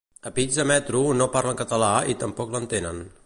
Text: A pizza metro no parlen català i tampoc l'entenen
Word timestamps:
A 0.27 0.31
pizza 0.37 0.63
metro 0.71 1.03
no 1.19 1.29
parlen 1.37 1.61
català 1.61 1.93
i 2.15 2.19
tampoc 2.25 2.57
l'entenen 2.57 3.05